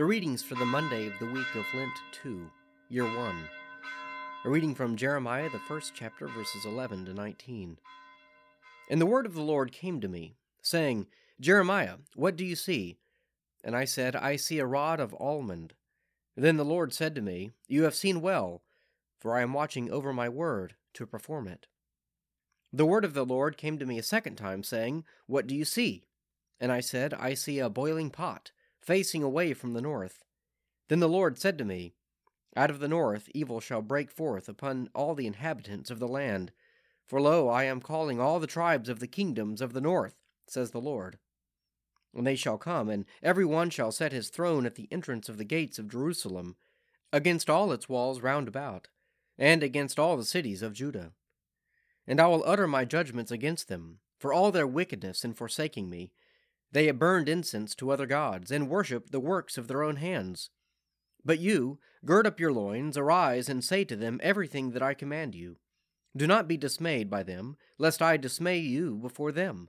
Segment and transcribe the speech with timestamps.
[0.00, 1.92] The readings for the Monday of the week of Lent
[2.22, 2.50] 2,
[2.88, 3.36] Year 1.
[4.46, 7.76] A reading from Jeremiah, the first chapter, verses 11 to 19.
[8.88, 11.06] And the word of the Lord came to me, saying,
[11.38, 12.96] Jeremiah, what do you see?
[13.62, 15.74] And I said, I see a rod of almond.
[16.34, 18.62] Then the Lord said to me, You have seen well,
[19.18, 21.66] for I am watching over my word to perform it.
[22.72, 25.66] The word of the Lord came to me a second time, saying, What do you
[25.66, 26.04] see?
[26.58, 28.50] And I said, I see a boiling pot,
[28.90, 30.24] facing away from the north.
[30.88, 31.94] Then the Lord said to me,
[32.56, 36.50] Out of the north evil shall break forth upon all the inhabitants of the land.
[37.06, 40.16] For lo, I am calling all the tribes of the kingdoms of the north,
[40.48, 41.20] says the Lord.
[42.16, 45.38] And they shall come, and every one shall set his throne at the entrance of
[45.38, 46.56] the gates of Jerusalem,
[47.12, 48.88] against all its walls round about,
[49.38, 51.12] and against all the cities of Judah.
[52.08, 56.10] And I will utter my judgments against them, for all their wickedness in forsaking me.
[56.72, 60.50] They have burned incense to other gods, and worshipped the works of their own hands.
[61.24, 65.34] But you, gird up your loins, arise, and say to them everything that I command
[65.34, 65.56] you.
[66.16, 69.68] Do not be dismayed by them, lest I dismay you before them.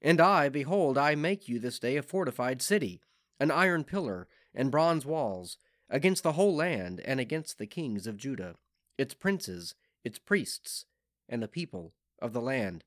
[0.00, 3.00] And I, behold, I make you this day a fortified city,
[3.38, 5.58] an iron pillar, and bronze walls,
[5.88, 8.56] against the whole land, and against the kings of Judah,
[8.96, 10.86] its princes, its priests,
[11.28, 12.84] and the people of the land.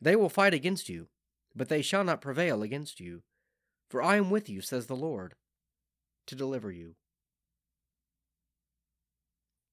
[0.00, 1.08] They will fight against you,
[1.54, 3.22] but they shall not prevail against you.
[3.88, 5.34] For I am with you, says the Lord,
[6.26, 6.96] to deliver you.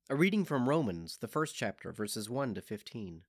[0.09, 3.21] A reading from Romans, the first chapter, verses 1 to 15.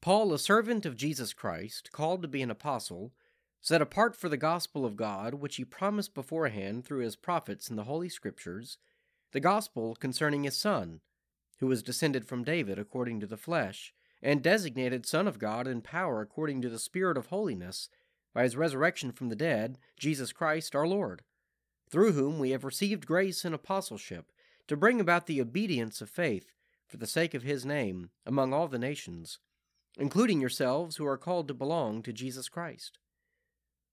[0.00, 3.12] Paul, a servant of Jesus Christ, called to be an apostle,
[3.60, 7.76] set apart for the gospel of God, which he promised beforehand through his prophets in
[7.76, 8.78] the Holy Scriptures,
[9.30, 11.00] the gospel concerning his Son
[11.62, 15.80] who was descended from David according to the flesh, and designated Son of God in
[15.80, 17.88] power according to the Spirit of holiness,
[18.34, 21.22] by his resurrection from the dead, Jesus Christ our Lord,
[21.90, 24.32] through whom we have received grace and apostleship,
[24.68, 26.52] to bring about the obedience of faith,
[26.86, 29.38] for the sake of his name, among all the nations,
[29.98, 32.98] including yourselves who are called to belong to Jesus Christ.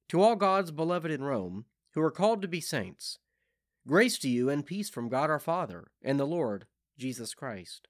[0.10, 3.18] To all God's beloved in Rome, who are called to be saints,
[3.88, 6.66] grace to you and peace from God our Father and the Lord
[6.98, 7.88] Jesus Christ.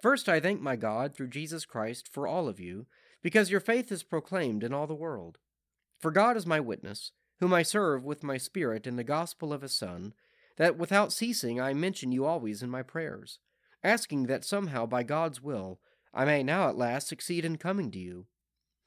[0.00, 2.86] First, I thank my God through Jesus Christ for all of you,
[3.22, 5.38] because your faith is proclaimed in all the world.
[5.98, 9.62] For God is my witness, whom I serve with my Spirit in the gospel of
[9.62, 10.12] His Son,
[10.56, 13.38] that without ceasing I mention you always in my prayers,
[13.82, 15.80] asking that somehow by God's will
[16.12, 18.26] I may now at last succeed in coming to you.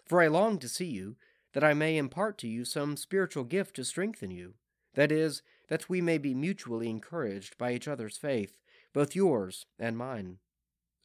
[0.06, 1.16] For I long to see you,
[1.53, 4.56] that I may impart to you some spiritual gift to strengthen you,
[4.96, 8.56] that is, that we may be mutually encouraged by each other's faith
[8.94, 10.38] both yours and mine.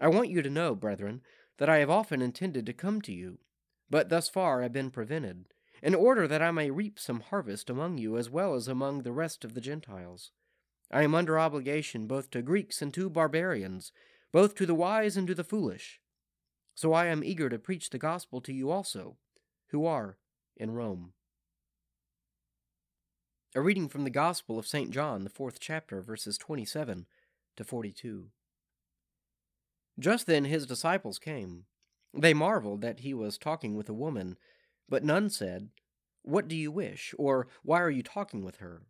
[0.01, 1.23] I want you to know, brethren,
[1.59, 3.39] that I have often intended to come to you,
[3.89, 5.47] but thus far I have been prevented,
[5.83, 9.13] in order that I may reap some harvest among you as well as among the
[9.13, 10.33] rest of the Gentiles.
[10.91, 13.93] I am under obligation both to Greeks and to barbarians,
[14.33, 16.01] both to the wise and to the foolish.
[16.75, 19.17] So I am eager to preach the gospel to you also,
[19.69, 20.19] who are
[20.57, 21.13] in Rome.
[23.55, 24.91] A reading from the Gospel of St.
[24.91, 27.07] John, the fourth chapter, verses 27
[27.57, 28.31] to 42.
[29.99, 31.65] Just then his disciples came.
[32.13, 34.37] They marveled that he was talking with a woman,
[34.89, 35.71] but none said,
[36.23, 37.15] What do you wish?
[37.19, 38.83] or Why are you talking with her?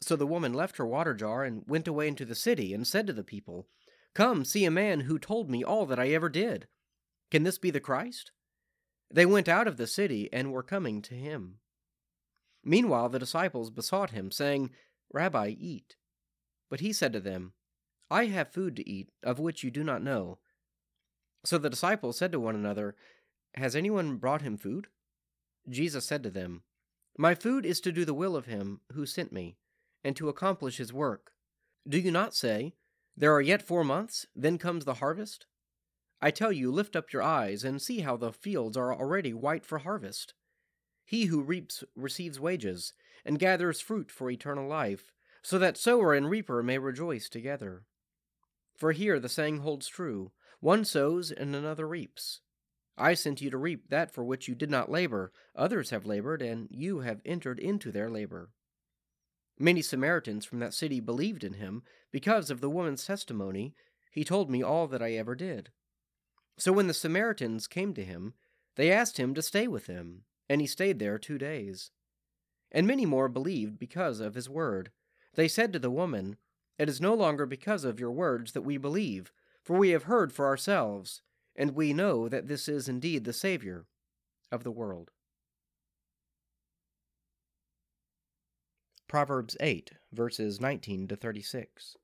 [0.00, 3.06] So the woman left her water jar and went away into the city and said
[3.06, 3.66] to the people,
[4.14, 6.66] Come, see a man who told me all that I ever did.
[7.30, 8.32] Can this be the Christ?
[9.10, 11.58] They went out of the city and were coming to him.
[12.64, 14.70] Meanwhile the disciples besought him, saying,
[15.12, 15.96] Rabbi, eat.
[16.68, 17.52] But he said to them,
[18.10, 20.38] I have food to eat, of which you do not know.
[21.44, 22.94] So the disciples said to one another,
[23.54, 24.86] Has anyone brought him food?
[25.68, 26.62] Jesus said to them,
[27.18, 29.56] My food is to do the will of him who sent me,
[30.04, 31.32] and to accomplish his work.
[31.88, 32.74] Do you not say,
[33.16, 35.46] There are yet four months, then comes the harvest?
[36.20, 39.66] I tell you, lift up your eyes and see how the fields are already white
[39.66, 40.34] for harvest.
[41.04, 42.92] He who reaps receives wages,
[43.24, 47.84] and gathers fruit for eternal life, so that sower and reaper may rejoice together.
[48.76, 52.40] For here the saying holds true one sows and another reaps.
[52.96, 56.40] I sent you to reap that for which you did not labor, others have labored,
[56.40, 58.50] and you have entered into their labor.
[59.58, 63.74] Many Samaritans from that city believed in him because of the woman's testimony.
[64.10, 65.70] He told me all that I ever did.
[66.58, 68.32] So when the Samaritans came to him,
[68.76, 71.90] they asked him to stay with them, and he stayed there two days.
[72.72, 74.90] And many more believed because of his word.
[75.34, 76.36] They said to the woman,
[76.78, 79.32] it is no longer because of your words that we believe,
[79.62, 81.22] for we have heard for ourselves,
[81.56, 83.86] and we know that this is indeed the Savior
[84.52, 85.10] of the world.
[89.08, 91.96] Proverbs 8, verses 19 to 36.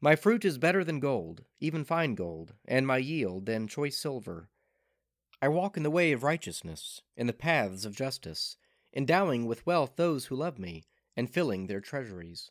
[0.00, 4.48] My fruit is better than gold, even fine gold, and my yield than choice silver.
[5.40, 8.56] I walk in the way of righteousness, in the paths of justice,
[8.94, 10.84] endowing with wealth those who love me,
[11.16, 12.50] and filling their treasuries.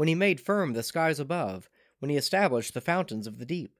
[0.00, 1.68] when he made firm the skies above,
[1.98, 3.74] when he established the fountains of the deep,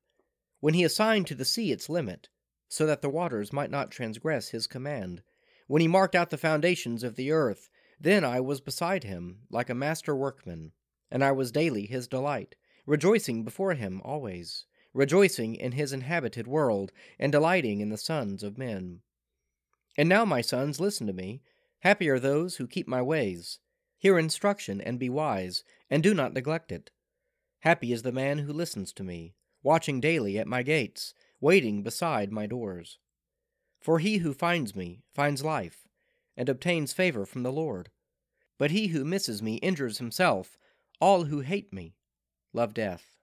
[0.61, 2.29] when he assigned to the sea its limit,
[2.69, 5.23] so that the waters might not transgress his command,
[5.67, 9.71] when he marked out the foundations of the earth, then I was beside him, like
[9.71, 10.73] a master workman
[11.11, 16.93] and I was daily his delight, rejoicing before him always, rejoicing in his inhabited world,
[17.19, 19.01] and delighting in the sons of men.
[19.97, 21.41] And now, my sons, listen to me.
[21.79, 23.59] Happy are those who keep my ways.
[24.01, 26.91] Hear instruction and be wise, and do not neglect it.
[27.61, 32.33] Happy is the man who listens to me, watching daily at my gates, waiting beside
[32.33, 32.99] my doors.
[33.79, 35.87] For he who finds me finds life,
[36.35, 37.91] and obtains favor from the Lord.
[38.57, 40.57] But he who misses me injures himself,
[40.99, 41.95] all who hate me
[42.55, 43.19] love death.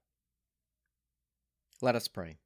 [1.81, 2.37] Let us pray.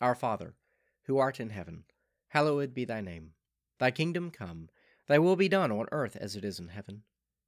[0.00, 0.54] Our Father,
[1.02, 1.84] who art in heaven,
[2.28, 3.32] hallowed be thy name.
[3.78, 4.70] Thy kingdom come,
[5.06, 7.02] thy will be done on earth as it is in heaven.